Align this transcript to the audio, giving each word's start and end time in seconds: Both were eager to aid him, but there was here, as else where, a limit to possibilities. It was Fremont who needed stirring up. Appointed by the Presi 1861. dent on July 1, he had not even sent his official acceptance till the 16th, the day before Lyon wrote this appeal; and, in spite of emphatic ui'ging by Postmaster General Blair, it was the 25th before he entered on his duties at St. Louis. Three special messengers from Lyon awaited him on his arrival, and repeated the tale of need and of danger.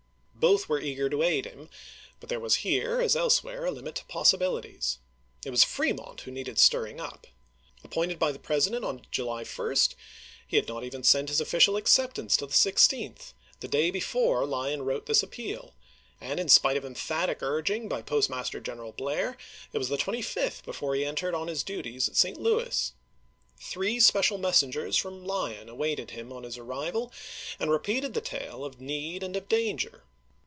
Both 0.33 0.67
were 0.67 0.81
eager 0.81 1.07
to 1.07 1.21
aid 1.21 1.45
him, 1.45 1.69
but 2.19 2.29
there 2.29 2.39
was 2.39 2.55
here, 2.65 2.99
as 2.99 3.15
else 3.15 3.43
where, 3.43 3.63
a 3.65 3.69
limit 3.69 3.93
to 3.97 4.05
possibilities. 4.05 4.97
It 5.45 5.51
was 5.51 5.63
Fremont 5.63 6.21
who 6.21 6.31
needed 6.31 6.57
stirring 6.57 6.99
up. 6.99 7.27
Appointed 7.83 8.17
by 8.17 8.31
the 8.31 8.39
Presi 8.39 8.71
1861. 8.71 8.71
dent 8.71 9.05
on 9.05 9.07
July 9.11 9.43
1, 9.45 9.77
he 10.47 10.55
had 10.57 10.67
not 10.67 10.83
even 10.83 11.03
sent 11.03 11.29
his 11.29 11.41
official 11.41 11.77
acceptance 11.77 12.35
till 12.35 12.47
the 12.47 12.55
16th, 12.55 13.33
the 13.59 13.67
day 13.67 13.91
before 13.91 14.47
Lyon 14.47 14.81
wrote 14.81 15.05
this 15.05 15.21
appeal; 15.21 15.75
and, 16.19 16.39
in 16.39 16.49
spite 16.49 16.75
of 16.75 16.83
emphatic 16.83 17.41
ui'ging 17.41 17.87
by 17.87 18.01
Postmaster 18.01 18.59
General 18.59 18.93
Blair, 18.93 19.37
it 19.73 19.77
was 19.77 19.89
the 19.89 19.95
25th 19.97 20.63
before 20.63 20.95
he 20.95 21.05
entered 21.05 21.35
on 21.35 21.49
his 21.49 21.61
duties 21.61 22.09
at 22.09 22.15
St. 22.15 22.39
Louis. 22.39 22.93
Three 23.59 23.99
special 23.99 24.39
messengers 24.39 24.97
from 24.97 25.23
Lyon 25.23 25.69
awaited 25.69 26.09
him 26.11 26.33
on 26.33 26.41
his 26.45 26.57
arrival, 26.57 27.13
and 27.59 27.69
repeated 27.69 28.15
the 28.15 28.21
tale 28.21 28.65
of 28.65 28.81
need 28.81 29.21
and 29.21 29.35
of 29.35 29.47
danger. 29.47 30.01